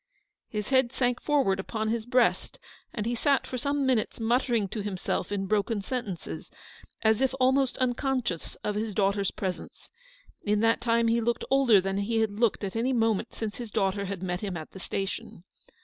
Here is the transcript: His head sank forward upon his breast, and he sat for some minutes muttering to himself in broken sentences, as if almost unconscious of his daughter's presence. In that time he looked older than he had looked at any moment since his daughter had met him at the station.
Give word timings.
His 0.49 0.69
head 0.69 0.91
sank 0.91 1.21
forward 1.21 1.59
upon 1.59 1.89
his 1.89 2.07
breast, 2.07 2.57
and 2.91 3.05
he 3.05 3.13
sat 3.13 3.45
for 3.45 3.59
some 3.59 3.85
minutes 3.85 4.19
muttering 4.19 4.67
to 4.69 4.81
himself 4.81 5.31
in 5.31 5.45
broken 5.45 5.83
sentences, 5.83 6.49
as 7.03 7.21
if 7.21 7.35
almost 7.39 7.77
unconscious 7.77 8.55
of 8.63 8.73
his 8.73 8.95
daughter's 8.95 9.29
presence. 9.29 9.91
In 10.43 10.61
that 10.61 10.81
time 10.81 11.07
he 11.07 11.21
looked 11.21 11.45
older 11.51 11.79
than 11.79 11.99
he 11.99 12.17
had 12.21 12.31
looked 12.31 12.63
at 12.63 12.75
any 12.75 12.93
moment 12.93 13.35
since 13.35 13.57
his 13.57 13.69
daughter 13.69 14.05
had 14.05 14.23
met 14.23 14.39
him 14.39 14.57
at 14.57 14.71
the 14.71 14.79
station. 14.79 15.43